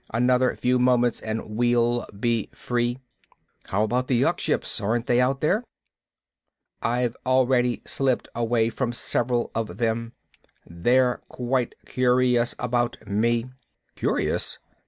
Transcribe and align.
Another 0.11 0.55
few 0.55 0.79
moments 0.79 1.19
and 1.21 1.55
we'll 1.55 2.07
be 2.19 2.49
free." 2.55 2.97
"How 3.67 3.83
about 3.83 4.09
yuk 4.09 4.39
ships? 4.39 4.81
Aren't 4.81 5.05
they 5.05 5.21
out 5.21 5.43
here?" 5.43 5.63
"I've 6.81 7.15
already 7.23 7.83
slipped 7.85 8.27
away 8.33 8.69
from 8.69 8.93
several 8.93 9.51
of 9.53 9.77
them. 9.77 10.13
They're 10.65 11.21
quite 11.29 11.75
curious 11.85 12.55
about 12.57 12.97
me." 13.07 13.51
"Curious?" 13.95 14.57